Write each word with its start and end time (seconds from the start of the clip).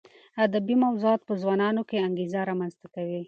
ادبي 0.45 0.75
موضوعات 0.83 1.21
په 1.25 1.33
ځوانانو 1.41 1.81
کې 1.89 2.03
انګېزه 2.07 2.39
رامنځته 2.49 2.87
کوي. 2.95 3.19